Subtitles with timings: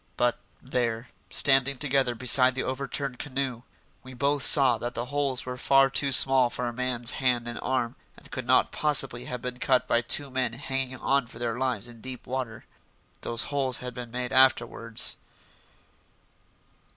[0.17, 3.61] But, there, standing together beside the over turned canoe,
[4.01, 7.59] we both saw that the holes were far too small for a man's hand and
[7.61, 11.55] arm and could not possibly have been cut by two men hanging on for their
[11.59, 12.65] lives in deep water.
[13.21, 15.17] Those holes had been made afterwards.